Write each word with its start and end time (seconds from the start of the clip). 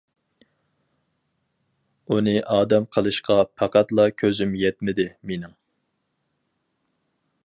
ئۇنى 2.15 2.33
ئادەم 2.55 2.87
قىلىشقا 2.97 3.37
پەقەتلا 3.61 4.07
كۆزۈم 4.23 4.57
يەتمىدى 4.63 5.07
مېنىڭ. 5.33 5.55